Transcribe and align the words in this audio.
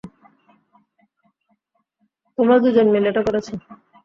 তোমরা 2.37 2.55
দুজন 2.63 2.87
মিলে 2.93 3.07
এটা 3.11 3.21
করেছ। 3.27 3.47